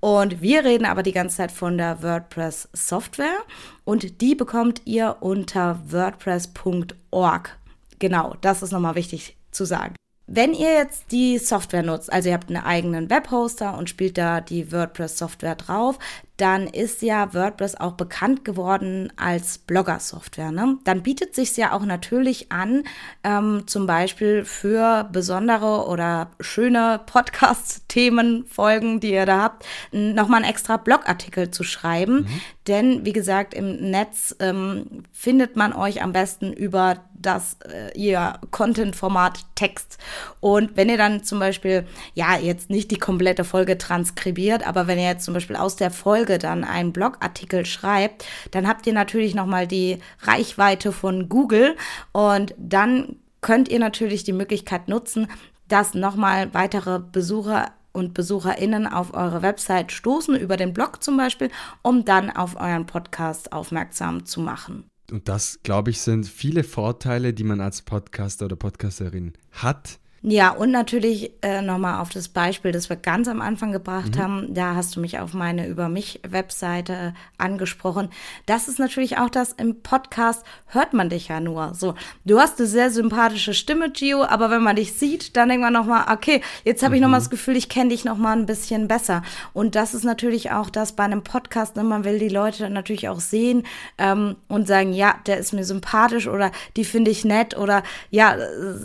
[0.00, 3.38] Und wir reden aber die ganze Zeit von der WordPress Software
[3.84, 7.56] und die bekommt ihr unter wordpress.org.
[7.98, 9.94] Genau, das ist nochmal wichtig zu sagen.
[10.26, 14.40] Wenn ihr jetzt die Software nutzt, also ihr habt einen eigenen Webhoster und spielt da
[14.40, 15.98] die WordPress-Software drauf,
[16.36, 20.50] dann ist ja WordPress auch bekannt geworden als Blogger-Software.
[20.50, 20.78] Ne?
[20.84, 22.84] Dann bietet sich ja auch natürlich an,
[23.22, 30.50] ähm, zum Beispiel für besondere oder schöne Podcast-Themen, Folgen, die ihr da habt, nochmal einen
[30.50, 32.22] extra Blogartikel zu schreiben.
[32.22, 32.40] Mhm.
[32.66, 38.34] Denn, wie gesagt, im Netz ähm, findet man euch am besten über das äh, ihr
[38.50, 39.98] Content-Format Text.
[40.40, 44.98] Und wenn ihr dann zum Beispiel, ja, jetzt nicht die komplette Folge transkribiert, aber wenn
[44.98, 49.34] ihr jetzt zum Beispiel aus der Folge dann einen Blogartikel schreibt, dann habt ihr natürlich
[49.34, 51.76] nochmal die Reichweite von Google
[52.12, 55.28] und dann könnt ihr natürlich die Möglichkeit nutzen,
[55.68, 61.50] dass nochmal weitere Besucher und BesucherInnen auf eure Website stoßen, über den Blog zum Beispiel,
[61.82, 67.34] um dann auf euren Podcast aufmerksam zu machen und das, glaube ich, sind viele Vorteile,
[67.34, 72.70] die man als Podcaster oder Podcasterin hat, ja, und natürlich äh, nochmal auf das Beispiel,
[72.70, 74.20] das wir ganz am Anfang gebracht mhm.
[74.20, 74.54] haben.
[74.54, 78.08] Da hast du mich auf meine Über mich-Webseite äh, angesprochen.
[78.46, 81.74] Das ist natürlich auch das, im Podcast hört man dich ja nur.
[81.74, 85.62] So, du hast eine sehr sympathische Stimme, Gio, aber wenn man dich sieht, dann denkt
[85.62, 87.06] man nochmal, okay, jetzt habe ich mhm.
[87.06, 89.22] nochmal das Gefühl, ich kenne dich nochmal ein bisschen besser.
[89.52, 91.82] Und das ist natürlich auch das bei einem Podcast, ne?
[91.82, 93.64] man will die Leute natürlich auch sehen
[93.98, 98.36] ähm, und sagen, ja, der ist mir sympathisch oder die finde ich nett oder ja,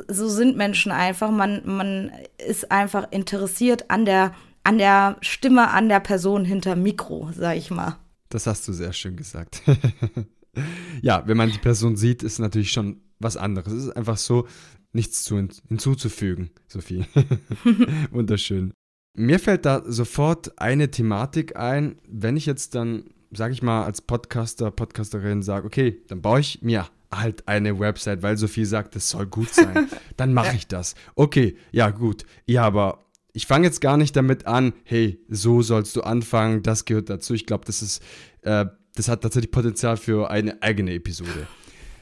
[0.08, 2.12] so sind Menschen einfach einfach, man, man
[2.46, 7.72] ist einfach interessiert an der, an der Stimme, an der Person hinter Mikro, sag ich
[7.72, 7.98] mal.
[8.30, 9.62] Das hast du sehr schön gesagt.
[11.02, 13.74] ja, wenn man die Person sieht, ist natürlich schon was anderes.
[13.74, 14.48] Es ist einfach so,
[14.94, 17.06] nichts zu hinzuzufügen, Sophie.
[18.12, 18.74] Wunderschön.
[19.16, 24.02] Mir fällt da sofort eine Thematik ein, wenn ich jetzt dann, sage ich mal, als
[24.02, 29.10] Podcaster, Podcasterin sage, okay, dann baue ich mir halt eine Website, weil Sophie sagt, es
[29.10, 29.90] soll gut sein.
[30.18, 30.96] Dann mache ich das.
[31.16, 32.26] Okay, ja gut.
[32.46, 36.86] Ja, aber ich fange jetzt gar nicht damit an, hey, so sollst du anfangen, das
[36.86, 37.34] gehört dazu.
[37.34, 38.02] Ich glaube, das ist,
[38.42, 38.66] äh,
[38.96, 41.48] das hat tatsächlich Potenzial für eine eigene Episode.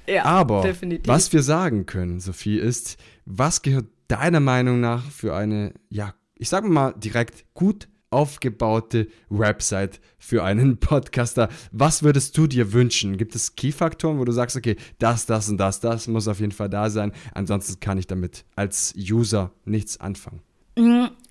[0.07, 1.07] Ja, aber definitiv.
[1.07, 6.49] was wir sagen können, Sophie, ist, was gehört deiner Meinung nach für eine, ja, ich
[6.49, 11.49] sage mal direkt gut aufgebaute Website für einen Podcaster.
[11.73, 13.17] Was würdest du dir wünschen?
[13.17, 16.53] Gibt es Key-Faktoren, wo du sagst, okay, das, das und das, das muss auf jeden
[16.53, 17.11] Fall da sein.
[17.33, 20.41] Ansonsten kann ich damit als User nichts anfangen.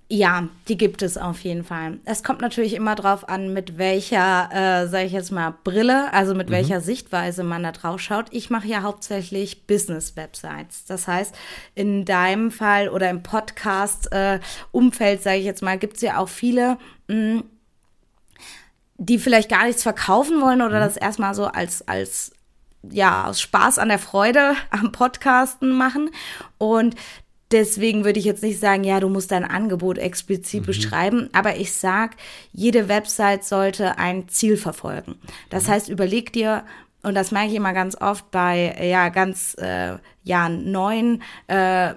[0.09, 1.99] Ja, die gibt es auf jeden Fall.
[2.05, 6.35] Es kommt natürlich immer drauf an, mit welcher, äh, sage ich jetzt mal, Brille, also
[6.35, 6.53] mit mhm.
[6.53, 8.27] welcher Sichtweise man da drauf schaut.
[8.31, 10.85] Ich mache ja hauptsächlich Business-Websites.
[10.85, 11.35] Das heißt,
[11.75, 16.29] in deinem Fall oder im Podcast-Umfeld, äh, sage ich jetzt mal, gibt es ja auch
[16.29, 16.77] viele,
[17.09, 17.45] mh, mm,
[18.97, 20.85] die vielleicht gar nichts verkaufen wollen oder mhm.
[20.85, 22.33] das erstmal so als, als
[22.91, 26.11] ja, aus Spaß an der Freude am Podcasten machen.
[26.59, 26.95] Und
[27.55, 30.67] Deswegen würde ich jetzt nicht sagen, ja, du musst dein Angebot explizit mhm.
[30.67, 32.17] beschreiben, aber ich sage,
[32.53, 35.15] jede Website sollte ein Ziel verfolgen.
[35.51, 35.71] Das mhm.
[35.71, 36.65] heißt, überleg dir,
[37.05, 41.95] und das merke ich immer ganz oft bei ja ganz äh, ja neuen äh,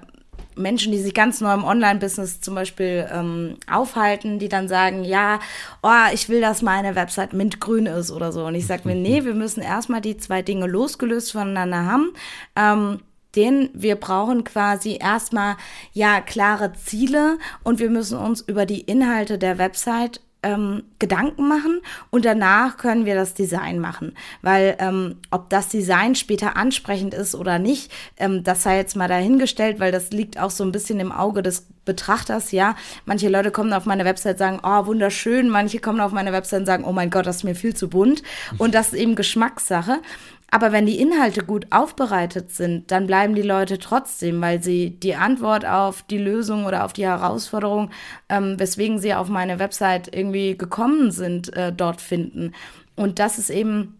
[0.56, 5.40] Menschen, die sich ganz neu im Online-Business zum Beispiel ähm, aufhalten, die dann sagen, ja,
[5.82, 8.46] oh, ich will, dass meine Website mintgrün ist oder so.
[8.46, 12.14] Und ich sage mir, nee, wir müssen erstmal die zwei Dinge losgelöst voneinander haben.
[12.56, 13.00] Ähm,
[13.36, 15.58] denn wir brauchen quasi erstmal
[15.94, 21.82] ja klare Ziele und wir müssen uns über die Inhalte der Website ähm, Gedanken machen
[22.10, 24.14] und danach können wir das Design machen.
[24.42, 29.08] Weil ähm, ob das Design später ansprechend ist oder nicht, ähm, das sei jetzt mal
[29.08, 32.76] dahingestellt, weil das liegt auch so ein bisschen im Auge des Betrachters, ja.
[33.06, 35.50] Manche Leute kommen auf meine Website sagen, oh, wunderschön.
[35.50, 37.88] Manche kommen auf meine Website und sagen, oh mein Gott, das ist mir viel zu
[37.90, 38.24] bunt.
[38.58, 40.00] Und das ist eben Geschmackssache.
[40.50, 45.16] Aber wenn die Inhalte gut aufbereitet sind, dann bleiben die Leute trotzdem, weil sie die
[45.16, 47.92] Antwort auf die Lösung oder auf die Herausforderung,
[48.30, 52.54] ähm, weswegen sie auf meine Website irgendwie gekommen sind, äh, dort finden.
[52.96, 54.00] Und das ist eben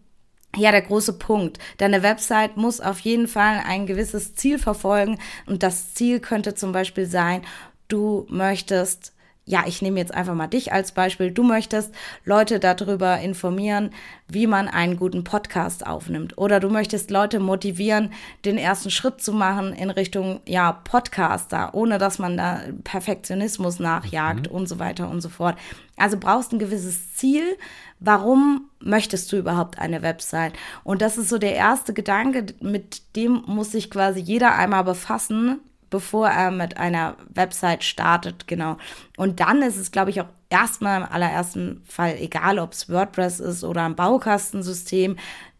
[0.56, 1.58] ja, der große Punkt.
[1.76, 5.18] Deine Website muss auf jeden Fall ein gewisses Ziel verfolgen.
[5.46, 7.42] Und das Ziel könnte zum Beispiel sein,
[7.88, 9.12] du möchtest
[9.48, 11.30] ja, ich nehme jetzt einfach mal dich als Beispiel.
[11.30, 11.94] Du möchtest
[12.26, 13.90] Leute darüber informieren,
[14.28, 16.36] wie man einen guten Podcast aufnimmt.
[16.36, 18.12] Oder du möchtest Leute motivieren,
[18.44, 24.50] den ersten Schritt zu machen in Richtung, ja, Podcaster, ohne dass man da Perfektionismus nachjagt
[24.50, 24.54] mhm.
[24.54, 25.56] und so weiter und so fort.
[25.96, 27.56] Also brauchst ein gewisses Ziel.
[28.00, 30.52] Warum möchtest du überhaupt eine Website?
[30.84, 35.60] Und das ist so der erste Gedanke, mit dem muss sich quasi jeder einmal befassen,
[35.90, 38.76] bevor er mit einer Website startet, genau.
[39.16, 43.40] Und dann ist es, glaube ich, auch erstmal im allerersten Fall egal, ob es WordPress
[43.40, 45.16] ist oder ein Baukastensystem.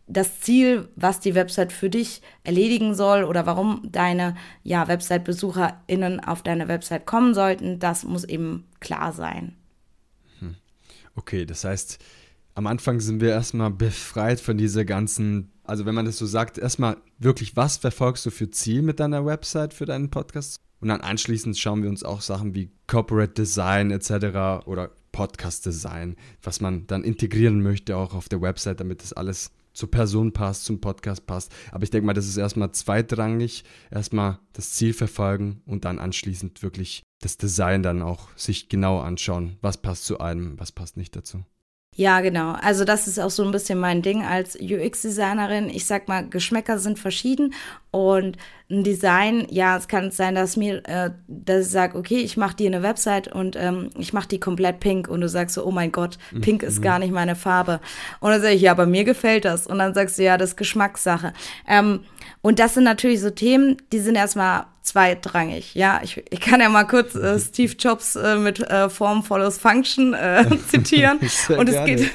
[0.06, 6.42] Das Ziel, was die Website für dich erledigen soll oder warum deine ja, Website-BesucherInnen auf
[6.42, 9.54] deine Website kommen sollten, das muss eben klar sein.
[10.38, 10.56] Hm.
[11.14, 11.98] Okay, das heißt,
[12.58, 16.56] am Anfang sind wir erstmal befreit von dieser ganzen also wenn man das so sagt,
[16.56, 20.62] erstmal wirklich, was verfolgst du für Ziel mit deiner Website für deinen Podcast?
[20.80, 24.66] Und dann anschließend schauen wir uns auch Sachen wie Corporate Design etc.
[24.66, 29.50] oder Podcast Design, was man dann integrieren möchte auch auf der Website, damit das alles
[29.74, 31.52] zur Person passt, zum Podcast passt.
[31.70, 33.62] Aber ich denke mal, das ist erstmal zweitrangig.
[33.90, 39.58] Erstmal das Ziel verfolgen und dann anschließend wirklich das Design dann auch sich genau anschauen.
[39.60, 41.44] Was passt zu einem, was passt nicht dazu.
[41.98, 42.52] Ja, genau.
[42.52, 45.68] Also das ist auch so ein bisschen mein Ding als UX-Designerin.
[45.68, 47.54] Ich sag mal, Geschmäcker sind verschieden
[47.90, 48.36] und
[48.70, 52.54] ein Design, ja, es kann sein, dass mir, äh, dass ich sage, okay, ich mache
[52.54, 55.72] dir eine Website und ähm, ich mache die komplett pink und du sagst so, oh
[55.72, 56.68] mein Gott, pink mhm.
[56.68, 57.80] ist gar nicht meine Farbe.
[58.20, 59.66] Und dann sage ich, ja, bei mir gefällt das.
[59.66, 61.32] Und dann sagst du, ja, das ist Geschmackssache.
[61.66, 62.04] Ähm,
[62.40, 65.74] und das sind natürlich so Themen, die sind erstmal zweitrangig.
[65.74, 69.58] Ja, ich, ich kann ja mal kurz äh, Steve Jobs äh, mit äh, Form follows
[69.58, 71.18] Function äh, zitieren.
[71.56, 72.10] und es geht,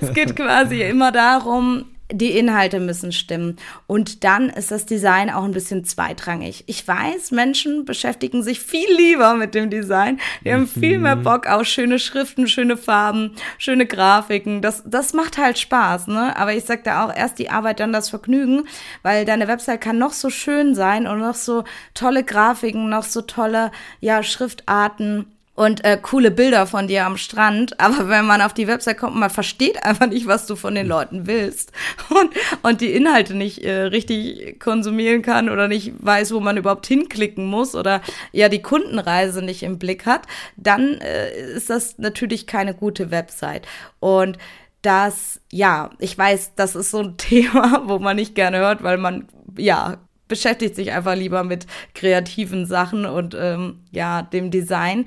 [0.00, 3.56] es geht quasi immer darum, die Inhalte müssen stimmen.
[3.86, 6.64] Und dann ist das Design auch ein bisschen zweitrangig.
[6.66, 10.20] Ich weiß, Menschen beschäftigen sich viel lieber mit dem Design.
[10.44, 11.22] Die haben viel mehr mhm.
[11.22, 14.62] Bock auf schöne Schriften, schöne Farben, schöne Grafiken.
[14.62, 16.36] Das, das macht halt Spaß, ne?
[16.36, 18.64] Aber ich sag da auch erst die Arbeit, dann das Vergnügen,
[19.02, 23.22] weil deine Website kann noch so schön sein und noch so tolle Grafiken, noch so
[23.22, 23.70] tolle,
[24.00, 25.26] ja, Schriftarten
[25.60, 27.78] und äh, coole Bilder von dir am Strand.
[27.78, 30.86] Aber wenn man auf die Website kommt, man versteht einfach nicht, was du von den
[30.86, 31.70] Leuten willst
[32.08, 32.30] und,
[32.62, 37.44] und die Inhalte nicht äh, richtig konsumieren kann oder nicht weiß, wo man überhaupt hinklicken
[37.44, 38.00] muss oder
[38.32, 40.22] ja die Kundenreise nicht im Blick hat,
[40.56, 43.66] dann äh, ist das natürlich keine gute Website.
[43.98, 44.38] Und
[44.80, 48.96] das, ja, ich weiß, das ist so ein Thema, wo man nicht gerne hört, weil
[48.96, 49.98] man, ja,
[50.30, 55.04] beschäftigt sich einfach lieber mit kreativen Sachen und ähm, ja, dem Design.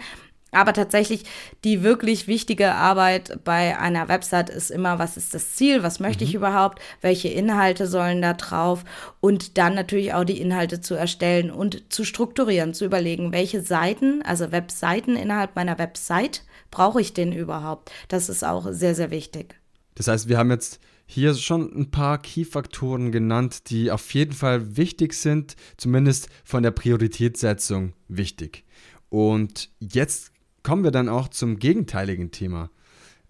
[0.54, 1.24] Aber tatsächlich
[1.64, 6.24] die wirklich wichtige Arbeit bei einer Website ist immer, was ist das Ziel, was möchte
[6.24, 6.30] mhm.
[6.30, 8.84] ich überhaupt, welche Inhalte sollen da drauf
[9.20, 14.22] und dann natürlich auch die Inhalte zu erstellen und zu strukturieren, zu überlegen, welche Seiten,
[14.22, 17.92] also Webseiten innerhalb meiner Website brauche ich denn überhaupt.
[18.08, 19.56] Das ist auch sehr, sehr wichtig.
[19.96, 24.78] Das heißt, wir haben jetzt hier schon ein paar Key-Faktoren genannt, die auf jeden Fall
[24.78, 28.64] wichtig sind, zumindest von der Prioritätssetzung wichtig.
[29.10, 30.33] Und jetzt
[30.64, 32.70] kommen wir dann auch zum gegenteiligen Thema.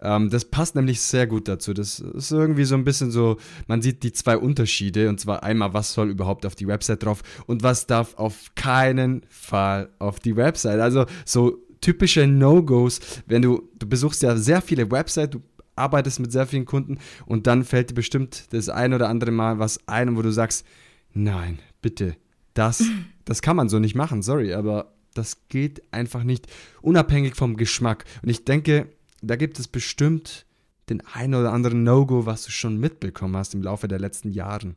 [0.00, 1.72] Ähm, das passt nämlich sehr gut dazu.
[1.72, 5.74] Das ist irgendwie so ein bisschen so, man sieht die zwei Unterschiede und zwar einmal,
[5.74, 10.36] was soll überhaupt auf die Website drauf und was darf auf keinen Fall auf die
[10.36, 10.80] Website.
[10.80, 15.42] Also so typische No-Gos, wenn du, du besuchst ja sehr viele Websites, du
[15.76, 19.58] arbeitest mit sehr vielen Kunden und dann fällt dir bestimmt das ein oder andere Mal
[19.58, 20.64] was ein, wo du sagst,
[21.12, 22.16] nein, bitte,
[22.54, 22.82] das,
[23.24, 26.46] das kann man so nicht machen, sorry, aber das geht einfach nicht,
[26.82, 28.04] unabhängig vom Geschmack.
[28.22, 28.88] Und ich denke,
[29.22, 30.44] da gibt es bestimmt
[30.90, 34.76] den einen oder anderen No-Go, was du schon mitbekommen hast im Laufe der letzten Jahren.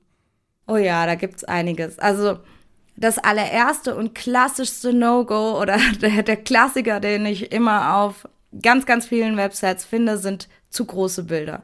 [0.67, 1.99] Oh ja, da gibt es einiges.
[1.99, 2.39] Also
[2.95, 8.27] das allererste und klassischste No-Go oder der, der Klassiker, den ich immer auf
[8.61, 11.63] ganz, ganz vielen Websites finde, sind zu große Bilder.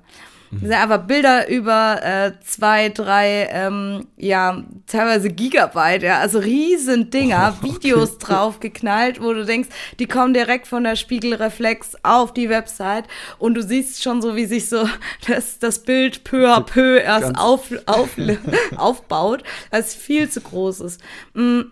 [0.61, 7.09] Das sind einfach Bilder über äh, zwei, drei, ähm, ja, teilweise Gigabyte, ja, also riesen
[7.09, 7.75] Dinger, oh, okay.
[7.75, 13.05] Videos draufgeknallt, wo du denkst, die kommen direkt von der Spiegelreflex auf die Website
[13.39, 14.87] und du siehst schon so, wie sich so
[15.27, 18.11] das, das Bild peu à peu erst auf, auf,
[18.77, 21.01] aufbaut, weil es viel zu groß ist.
[21.33, 21.71] Mhm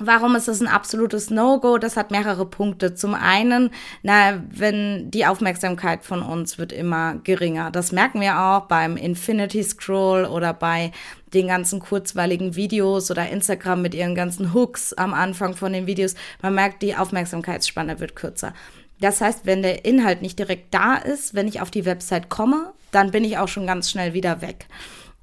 [0.00, 1.78] Warum ist das ein absolutes No-Go?
[1.78, 2.94] Das hat mehrere Punkte.
[2.94, 3.70] Zum einen,
[4.02, 7.70] na, wenn die Aufmerksamkeit von uns wird immer geringer.
[7.72, 10.92] Das merken wir auch beim Infinity Scroll oder bei
[11.34, 16.14] den ganzen kurzweiligen Videos oder Instagram mit ihren ganzen Hooks am Anfang von den Videos.
[16.42, 18.54] Man merkt, die Aufmerksamkeitsspanne wird kürzer.
[19.00, 22.72] Das heißt, wenn der Inhalt nicht direkt da ist, wenn ich auf die Website komme,
[22.90, 24.66] dann bin ich auch schon ganz schnell wieder weg.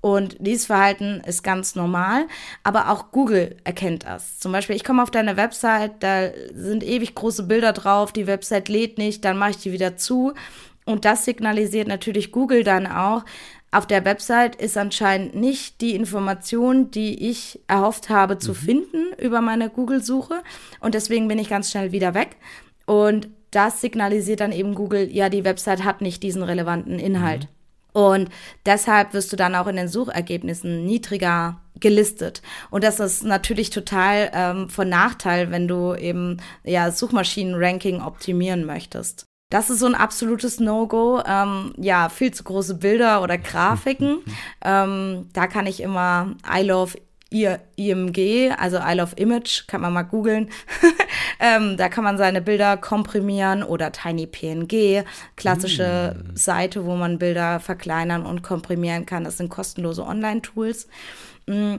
[0.06, 2.28] Und dieses Verhalten ist ganz normal,
[2.62, 4.38] aber auch Google erkennt das.
[4.38, 8.70] Zum Beispiel, ich komme auf deine Website, da sind ewig große Bilder drauf, die Website
[8.70, 10.34] lädt nicht, dann mache ich die wieder zu.
[10.86, 13.26] Und das signalisiert natürlich Google dann auch,
[13.72, 18.56] auf der Website ist anscheinend nicht die Information, die ich erhofft habe zu mhm.
[18.58, 20.44] finden über meine Google-Suche.
[20.82, 22.36] Und deswegen bin ich ganz schnell wieder weg.
[22.86, 27.46] Und das signalisiert dann eben Google, ja, die Website hat nicht diesen relevanten Inhalt.
[27.46, 27.55] Mhm.
[27.96, 28.30] Und
[28.66, 32.42] deshalb wirst du dann auch in den Suchergebnissen niedriger gelistet.
[32.70, 39.28] Und das ist natürlich total ähm, von Nachteil, wenn du eben ja Suchmaschinen-Ranking optimieren möchtest.
[39.50, 41.22] Das ist so ein absolutes No-Go.
[41.26, 44.18] Ähm, ja, viel zu große Bilder oder Grafiken.
[44.62, 46.98] ähm, da kann ich immer I love
[47.36, 50.50] IMG, also I Love Image, kann man mal googeln.
[51.40, 55.04] ähm, da kann man seine Bilder komprimieren oder TinyPNG,
[55.36, 56.36] klassische mm.
[56.36, 59.24] Seite, wo man Bilder verkleinern und komprimieren kann.
[59.24, 60.88] Das sind kostenlose Online-Tools.
[61.48, 61.76] Mm.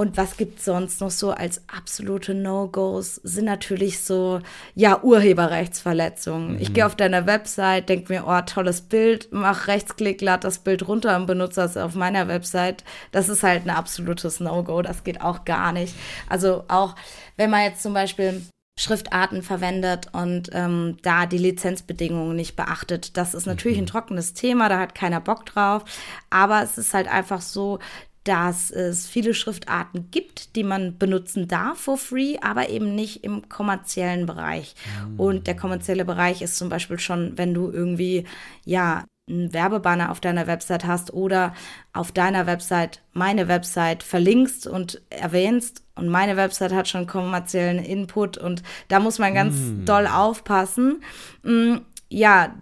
[0.00, 3.16] Und was gibt es sonst noch so als absolute No-Gos?
[3.16, 4.40] Sind natürlich so,
[4.74, 6.54] ja, Urheberrechtsverletzungen.
[6.54, 6.58] Mhm.
[6.58, 10.88] Ich gehe auf deine Website, denke mir, oh, tolles Bild, mach Rechtsklick, lad das Bild
[10.88, 12.82] runter und benutze das auf meiner Website.
[13.12, 14.80] Das ist halt ein absolutes No-Go.
[14.80, 15.94] Das geht auch gar nicht.
[16.30, 16.94] Also auch,
[17.36, 18.40] wenn man jetzt zum Beispiel
[18.80, 23.18] Schriftarten verwendet und ähm, da die Lizenzbedingungen nicht beachtet.
[23.18, 23.88] Das ist natürlich ein mhm.
[23.88, 25.84] trockenes Thema, da hat keiner Bock drauf.
[26.30, 27.78] Aber es ist halt einfach so,
[28.24, 33.48] dass es viele Schriftarten gibt, die man benutzen darf for free, aber eben nicht im
[33.48, 34.74] kommerziellen Bereich.
[35.08, 35.20] Mhm.
[35.20, 38.24] Und der kommerzielle Bereich ist zum Beispiel schon, wenn du irgendwie,
[38.64, 41.54] ja, einen Werbebanner auf deiner Website hast oder
[41.92, 48.38] auf deiner Website meine Website verlinkst und erwähnst und meine Website hat schon kommerziellen Input
[48.38, 49.84] und da muss man ganz mm.
[49.84, 51.02] doll aufpassen.
[51.42, 51.76] Mm,
[52.08, 52.54] ja,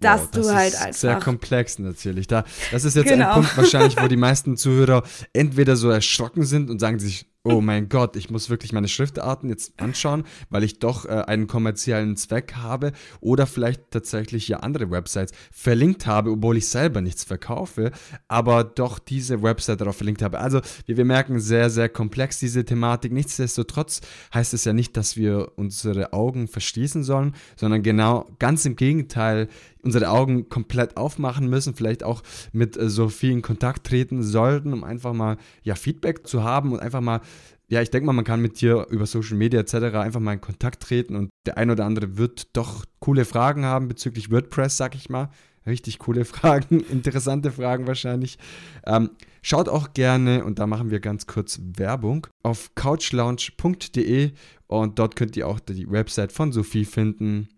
[0.00, 1.00] dass wow, das du halt einfach.
[1.00, 2.26] Sehr komplex natürlich.
[2.26, 3.28] Da, das ist jetzt genau.
[3.28, 7.60] ein Punkt wahrscheinlich, wo die meisten Zuhörer entweder so erschrocken sind und sagen sich, oh
[7.60, 12.16] mein Gott, ich muss wirklich meine Schriftarten jetzt anschauen, weil ich doch äh, einen kommerziellen
[12.16, 17.92] Zweck habe oder vielleicht tatsächlich ja andere Websites verlinkt habe, obwohl ich selber nichts verkaufe,
[18.26, 20.40] aber doch diese Website darauf verlinkt habe.
[20.40, 23.12] Also wie wir merken, sehr, sehr komplex diese Thematik.
[23.12, 24.00] Nichtsdestotrotz
[24.34, 29.48] heißt es ja nicht, dass wir unsere Augen verschließen sollen, sondern genau ganz im Gegenteil,
[29.86, 32.22] unsere Augen komplett aufmachen müssen, vielleicht auch
[32.52, 36.80] mit äh, Sophie in Kontakt treten sollten, um einfach mal ja, Feedback zu haben und
[36.80, 37.20] einfach mal
[37.68, 39.74] ja, ich denke mal, man kann mit dir über Social Media etc.
[39.96, 43.88] einfach mal in Kontakt treten und der ein oder andere wird doch coole Fragen haben
[43.88, 45.30] bezüglich WordPress, sag ich mal.
[45.66, 48.38] Richtig coole Fragen, interessante Fragen wahrscheinlich.
[48.86, 49.10] Ähm,
[49.42, 54.30] schaut auch gerne, und da machen wir ganz kurz Werbung, auf couchlounge.de
[54.68, 57.48] und dort könnt ihr auch die Website von Sophie finden.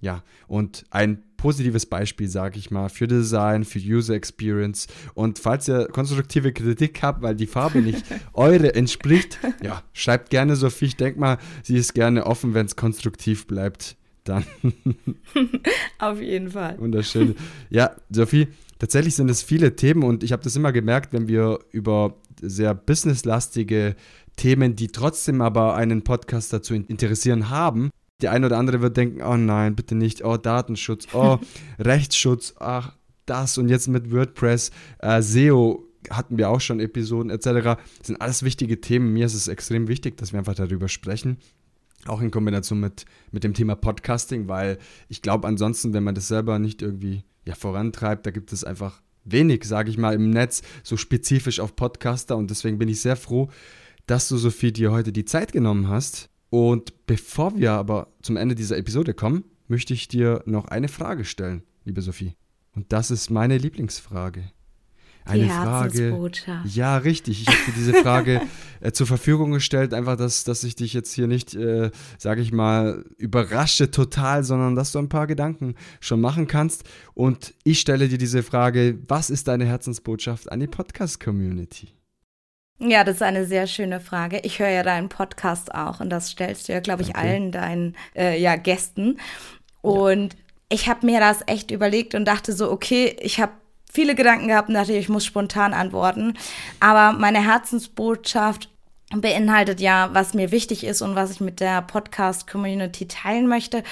[0.00, 4.86] Ja, und ein positives Beispiel, sage ich mal, für Design, für User Experience.
[5.14, 10.56] Und falls ihr konstruktive Kritik habt, weil die Farbe nicht eure entspricht, ja, schreibt gerne
[10.56, 10.86] Sophie.
[10.86, 13.96] Ich denke mal, sie ist gerne offen, wenn es konstruktiv bleibt.
[14.24, 14.44] Dann.
[15.98, 16.78] Auf jeden Fall.
[16.80, 17.36] Wunderschön.
[17.70, 21.60] Ja, Sophie, tatsächlich sind es viele Themen und ich habe das immer gemerkt, wenn wir
[21.70, 23.94] über sehr businesslastige
[24.36, 27.90] Themen, die trotzdem aber einen Podcast dazu interessieren haben,
[28.22, 31.38] der eine oder andere wird denken, oh nein, bitte nicht, oh Datenschutz, oh
[31.78, 37.44] Rechtsschutz, ach das und jetzt mit WordPress, äh, SEO hatten wir auch schon Episoden etc.
[37.98, 39.12] Das sind alles wichtige Themen.
[39.12, 41.38] Mir ist es extrem wichtig, dass wir einfach darüber sprechen.
[42.06, 46.28] Auch in Kombination mit, mit dem Thema Podcasting, weil ich glaube, ansonsten, wenn man das
[46.28, 50.62] selber nicht irgendwie ja, vorantreibt, da gibt es einfach wenig, sage ich mal, im Netz,
[50.84, 52.36] so spezifisch auf Podcaster.
[52.36, 53.50] Und deswegen bin ich sehr froh,
[54.06, 58.54] dass du, Sophie, dir heute die Zeit genommen hast, und bevor wir aber zum Ende
[58.54, 62.34] dieser Episode kommen, möchte ich dir noch eine Frage stellen, liebe Sophie.
[62.74, 64.44] Und das ist meine Lieblingsfrage.
[65.24, 66.30] Eine Die Frage.
[66.64, 67.42] Ja, richtig.
[67.42, 68.40] Ich habe dir diese Frage
[68.80, 72.52] äh, zur Verfügung gestellt, einfach, dass, dass ich dich jetzt hier nicht, äh, sage ich
[72.52, 76.84] mal, überrasche total, sondern dass du ein paar Gedanken schon machen kannst.
[77.14, 81.95] Und ich stelle dir diese Frage: Was ist deine Herzensbotschaft an die Podcast-Community?
[82.78, 84.40] Ja, das ist eine sehr schöne Frage.
[84.42, 87.18] Ich höre ja deinen Podcast auch und das stellst du ja, glaube ich, okay.
[87.18, 89.18] allen deinen äh, ja, Gästen.
[89.80, 90.40] Und ja.
[90.68, 93.52] ich habe mir das echt überlegt und dachte so, okay, ich habe
[93.90, 96.36] viele Gedanken gehabt und dachte, ich muss spontan antworten.
[96.78, 98.68] Aber meine Herzensbotschaft
[99.10, 103.84] beinhaltet ja, was mir wichtig ist und was ich mit der Podcast-Community teilen möchte,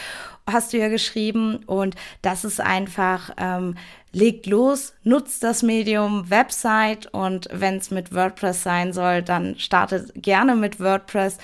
[0.51, 1.61] hast du ja geschrieben.
[1.67, 3.77] Und das ist einfach, ähm,
[4.15, 10.12] legt los, nutzt das Medium Website und wenn es mit WordPress sein soll, dann startet
[10.23, 11.39] gerne mit WordPress.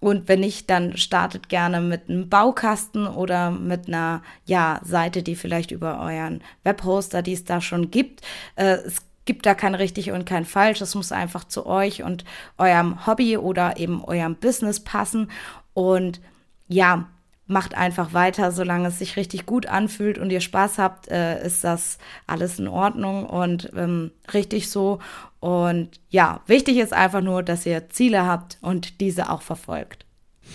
[0.00, 5.36] Und wenn nicht, dann startet gerne mit einem Baukasten oder mit einer ja, Seite, die
[5.36, 8.20] vielleicht über euren Webhoster, die es da schon gibt.
[8.56, 8.96] Äh, es
[9.26, 10.80] gibt da kein richtig und kein falsch.
[10.80, 12.24] Es muss einfach zu euch und
[12.58, 15.30] eurem Hobby oder eben eurem Business passen.
[15.72, 16.20] Und
[16.66, 17.08] ja,
[17.52, 21.62] macht einfach weiter, solange es sich richtig gut anfühlt und ihr Spaß habt, äh, ist
[21.64, 24.98] das alles in Ordnung und ähm, richtig so.
[25.40, 30.06] Und ja, wichtig ist einfach nur, dass ihr Ziele habt und diese auch verfolgt.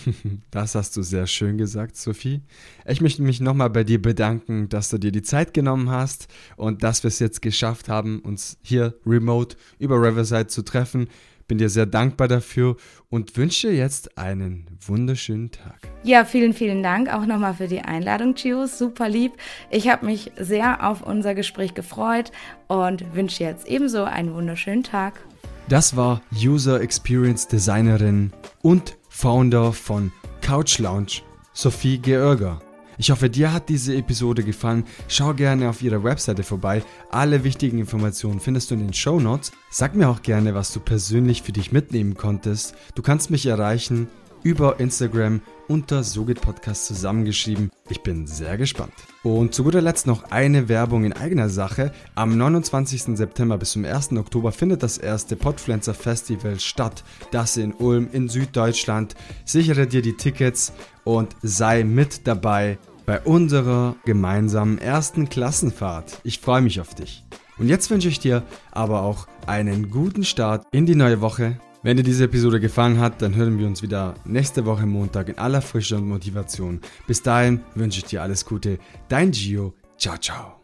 [0.50, 2.40] Das hast du sehr schön gesagt, Sophie.
[2.86, 6.82] Ich möchte mich nochmal bei dir bedanken, dass du dir die Zeit genommen hast und
[6.82, 11.08] dass wir es jetzt geschafft haben, uns hier remote über Riverside zu treffen.
[11.46, 12.76] Bin dir sehr dankbar dafür
[13.08, 15.88] und wünsche jetzt einen wunderschönen Tag.
[16.08, 18.66] Ja, vielen, vielen Dank auch nochmal für die Einladung, Gio.
[18.66, 19.32] Super lieb.
[19.70, 22.32] Ich habe mich sehr auf unser Gespräch gefreut
[22.66, 25.20] und wünsche jetzt ebenso einen wunderschönen Tag.
[25.68, 28.32] Das war User Experience Designerin
[28.62, 31.20] und Founder von Couch Lounge,
[31.52, 32.58] Sophie Georger.
[32.96, 34.84] Ich hoffe, dir hat diese Episode gefallen.
[35.08, 36.82] Schau gerne auf ihrer Webseite vorbei.
[37.10, 39.52] Alle wichtigen Informationen findest du in den Show Notes.
[39.68, 42.74] Sag mir auch gerne, was du persönlich für dich mitnehmen konntest.
[42.94, 44.08] Du kannst mich erreichen
[44.42, 47.70] über Instagram unter Sogit Podcast zusammengeschrieben.
[47.88, 48.92] Ich bin sehr gespannt.
[49.22, 51.92] Und zu guter Letzt noch eine Werbung in eigener Sache.
[52.14, 53.16] Am 29.
[53.16, 54.12] September bis zum 1.
[54.12, 57.04] Oktober findet das erste Podpflanzer Festival statt.
[57.30, 59.14] Das in Ulm in Süddeutschland.
[59.44, 60.72] Sichere dir die Tickets
[61.04, 66.20] und sei mit dabei bei unserer gemeinsamen ersten Klassenfahrt.
[66.24, 67.24] Ich freue mich auf dich.
[67.58, 71.96] Und jetzt wünsche ich dir aber auch einen guten Start in die neue Woche wenn
[71.96, 75.62] dir diese Episode gefallen hat, dann hören wir uns wieder nächste Woche Montag in aller
[75.62, 76.80] Frische und Motivation.
[77.06, 78.78] Bis dahin wünsche ich dir alles Gute.
[79.08, 79.74] Dein Gio.
[79.96, 80.57] Ciao, ciao.